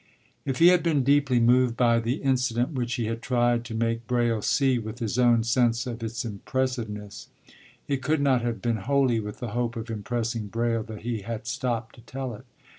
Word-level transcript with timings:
If 0.45 0.57
he 0.57 0.69
had 0.69 0.81
been 0.81 1.03
deeply 1.03 1.39
moved 1.39 1.77
by 1.77 1.99
the 1.99 2.23
incident 2.23 2.71
which 2.73 2.95
he 2.95 3.05
had 3.05 3.21
tried 3.21 3.63
to 3.65 3.75
make 3.75 4.07
Braile 4.07 4.41
see 4.41 4.79
with 4.79 4.97
his 4.97 5.19
own 5.19 5.43
sense 5.43 5.85
of 5.85 6.01
its 6.01 6.25
impressiveness, 6.25 7.27
it 7.87 8.01
could 8.01 8.19
not 8.19 8.41
have 8.41 8.63
been 8.63 8.77
wholly 8.77 9.19
with 9.19 9.37
the 9.37 9.49
hope 9.49 9.75
of 9.75 9.91
impressing 9.91 10.47
Braile 10.47 10.81
that 10.85 11.01
he 11.03 11.21
had 11.21 11.45
stopped 11.45 11.93
to 11.93 12.01
tell 12.01 12.33
it. 12.33 12.45